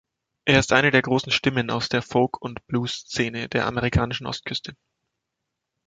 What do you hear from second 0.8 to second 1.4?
der großen